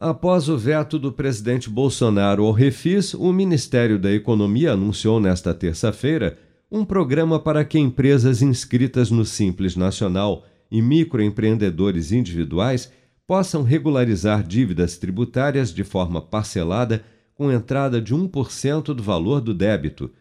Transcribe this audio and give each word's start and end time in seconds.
Após 0.00 0.48
o 0.48 0.56
veto 0.56 0.96
do 0.96 1.10
presidente 1.10 1.68
Bolsonaro 1.68 2.44
ao 2.44 2.52
refis, 2.52 3.14
o 3.14 3.32
Ministério 3.32 3.98
da 3.98 4.12
Economia 4.12 4.74
anunciou 4.74 5.18
nesta 5.18 5.52
terça-feira 5.52 6.38
um 6.70 6.84
programa 6.84 7.40
para 7.40 7.64
que 7.64 7.80
empresas 7.80 8.40
inscritas 8.40 9.10
no 9.10 9.24
Simples 9.24 9.74
Nacional 9.74 10.44
e 10.70 10.80
microempreendedores 10.80 12.12
individuais 12.12 12.92
possam 13.26 13.64
regularizar 13.64 14.44
dívidas 14.44 14.96
tributárias 14.96 15.74
de 15.74 15.82
forma 15.82 16.22
parcelada 16.22 17.02
com 17.34 17.50
entrada 17.50 18.00
de 18.00 18.14
1% 18.14 18.94
do 18.94 19.02
valor 19.02 19.40
do 19.40 19.52
débito. 19.52 20.12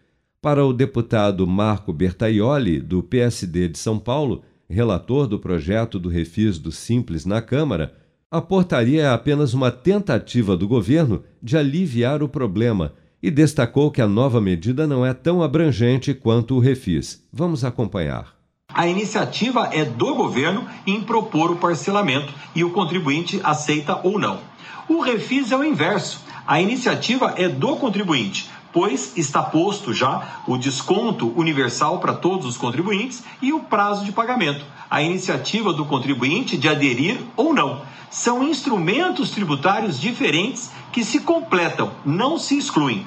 Para 0.41 0.66
o 0.66 0.73
deputado 0.73 1.46
Marco 1.46 1.94
Bertaioli, 1.94 2.80
do 2.82 3.04
PSD 3.04 3.68
de 3.68 3.78
São 3.78 4.00
Paulo, 4.00 4.41
relator 4.68 5.28
do 5.28 5.38
projeto 5.38 6.00
do 6.00 6.09
refis 6.09 6.57
do 6.57 6.71
Simples 6.71 7.28
na 7.28 7.44
Câmara, 7.44 7.94
a 8.30 8.41
portaria 8.41 9.04
é 9.04 9.09
apenas 9.09 9.54
uma 9.54 9.71
tentativa 9.71 10.57
do 10.57 10.68
governo 10.68 11.23
de 11.41 11.57
aliviar 11.57 12.21
o 12.21 12.28
problema 12.28 12.93
e 13.24 13.32
destacou 13.32 13.89
que 13.89 14.02
a 14.02 14.07
nova 14.07 14.42
medida 14.42 14.86
não 14.86 15.06
é 15.06 15.14
tão 15.14 15.42
abrangente 15.42 16.14
quanto 16.14 16.55
o 16.55 16.60
refis. 16.60 17.25
Vamos 17.32 17.64
acompanhar. 17.64 18.36
A 18.74 18.86
iniciativa 18.86 19.69
é 19.71 19.86
do 19.86 20.14
governo 20.14 20.68
em 20.86 21.02
propor 21.02 21.52
o 21.52 21.55
parcelamento 21.55 22.33
e 22.54 22.66
o 22.66 22.71
contribuinte 22.71 23.39
aceita 23.43 24.02
ou 24.04 24.19
não. 24.19 24.39
O 24.89 25.00
refis 25.00 25.52
é 25.52 25.57
o 25.57 25.64
inverso. 25.64 26.21
A 26.46 26.61
iniciativa 26.61 27.33
é 27.38 27.47
do 27.47 27.78
contribuinte 27.78 28.50
pois 28.78 29.18
está 29.18 29.42
posto 29.42 29.92
já 29.92 30.44
o 30.48 30.56
desconto 30.56 31.34
universal 31.36 32.00
para 32.00 32.14
todos 32.14 32.45
os 32.45 32.58
contribuintes 32.58 33.23
e 33.42 33.52
o 33.52 33.62
prazo 33.62 34.06
de 34.06 34.12
pagamento, 34.12 34.64
a 34.88 35.02
iniciativa 35.02 35.73
do 35.73 35.84
contribuinte 35.84 36.56
de 36.56 36.70
aderir 36.70 37.17
ou 37.36 37.56
não. 37.56 37.81
São 38.12 38.48
instrumentos 38.48 39.31
tributários 39.31 40.00
diferentes 40.00 40.70
que 40.94 41.03
se 41.03 41.22
completam, 41.22 41.92
não 42.06 42.38
se 42.38 42.56
excluem. 42.56 43.03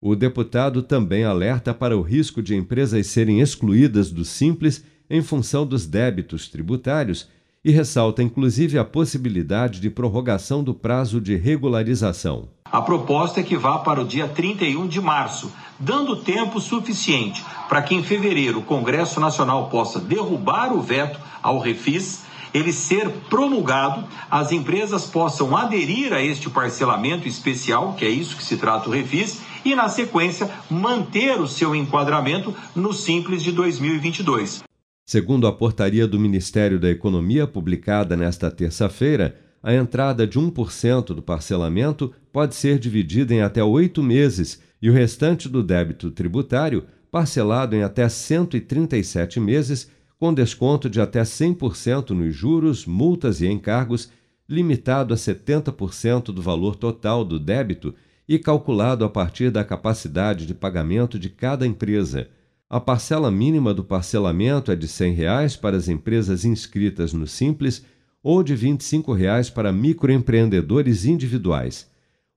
O 0.00 0.14
deputado 0.14 0.84
também 0.84 1.24
alerta 1.24 1.74
para 1.74 1.98
o 1.98 2.02
risco 2.02 2.40
de 2.40 2.54
empresas 2.54 3.08
serem 3.08 3.40
excluídas 3.40 4.12
do 4.12 4.24
Simples 4.24 4.84
em 5.10 5.20
função 5.20 5.66
dos 5.66 5.84
débitos 5.84 6.46
tributários 6.48 7.28
e 7.64 7.72
ressalta 7.72 8.22
inclusive 8.22 8.78
a 8.78 8.84
possibilidade 8.84 9.80
de 9.80 9.90
prorrogação 9.90 10.62
do 10.62 10.72
prazo 10.72 11.20
de 11.20 11.34
regularização. 11.34 12.48
A 12.70 12.82
proposta 12.82 13.40
é 13.40 13.42
que 13.42 13.56
vá 13.56 13.78
para 13.78 14.00
o 14.00 14.04
dia 14.04 14.28
31 14.28 14.86
de 14.86 15.00
março, 15.00 15.50
dando 15.78 16.16
tempo 16.16 16.60
suficiente 16.60 17.42
para 17.68 17.82
que 17.82 17.94
em 17.94 18.02
fevereiro 18.02 18.58
o 18.58 18.64
Congresso 18.64 19.20
Nacional 19.20 19.68
possa 19.68 19.98
derrubar 19.98 20.72
o 20.72 20.80
veto 20.80 21.18
ao 21.42 21.58
refis, 21.58 22.24
ele 22.52 22.72
ser 22.72 23.08
promulgado, 23.28 24.04
as 24.30 24.52
empresas 24.52 25.06
possam 25.06 25.56
aderir 25.56 26.12
a 26.12 26.22
este 26.22 26.48
parcelamento 26.48 27.28
especial, 27.28 27.94
que 27.94 28.04
é 28.04 28.08
isso 28.08 28.36
que 28.36 28.44
se 28.44 28.56
trata 28.56 28.88
o 28.88 28.92
refis, 28.92 29.40
e 29.64 29.74
na 29.74 29.88
sequência 29.88 30.50
manter 30.70 31.40
o 31.40 31.46
seu 31.46 31.74
enquadramento 31.74 32.54
no 32.74 32.92
Simples 32.92 33.42
de 33.42 33.52
2022. 33.52 34.62
Segundo 35.06 35.46
a 35.46 35.52
portaria 35.52 36.06
do 36.06 36.18
Ministério 36.18 36.78
da 36.78 36.90
Economia 36.90 37.46
publicada 37.46 38.16
nesta 38.16 38.50
terça-feira, 38.50 39.47
a 39.68 39.74
entrada 39.74 40.26
de 40.26 40.40
1% 40.40 41.08
do 41.08 41.20
parcelamento 41.20 42.10
pode 42.32 42.54
ser 42.54 42.78
dividida 42.78 43.34
em 43.34 43.42
até 43.42 43.62
oito 43.62 44.02
meses 44.02 44.62
e 44.80 44.88
o 44.88 44.94
restante 44.94 45.46
do 45.46 45.62
débito 45.62 46.10
tributário 46.10 46.86
parcelado 47.10 47.76
em 47.76 47.82
até 47.82 48.08
137 48.08 49.38
meses, 49.38 49.90
com 50.18 50.32
desconto 50.32 50.88
de 50.88 51.02
até 51.02 51.20
100% 51.20 52.12
nos 52.12 52.34
juros, 52.34 52.86
multas 52.86 53.42
e 53.42 53.46
encargos, 53.46 54.10
limitado 54.48 55.12
a 55.12 55.18
70% 55.18 56.32
do 56.32 56.40
valor 56.40 56.74
total 56.74 57.22
do 57.22 57.38
débito 57.38 57.94
e 58.26 58.38
calculado 58.38 59.04
a 59.04 59.10
partir 59.10 59.50
da 59.50 59.62
capacidade 59.62 60.46
de 60.46 60.54
pagamento 60.54 61.18
de 61.18 61.28
cada 61.28 61.66
empresa. 61.66 62.30
A 62.70 62.80
parcela 62.80 63.30
mínima 63.30 63.74
do 63.74 63.84
parcelamento 63.84 64.72
é 64.72 64.76
de 64.76 64.88
100 64.88 65.12
reais 65.12 65.56
para 65.56 65.76
as 65.76 65.88
empresas 65.88 66.46
inscritas 66.46 67.12
no 67.12 67.26
Simples 67.26 67.84
ou 68.28 68.42
de 68.42 68.54
25 68.54 69.14
reais 69.14 69.48
para 69.48 69.72
microempreendedores 69.72 71.06
individuais. 71.06 71.88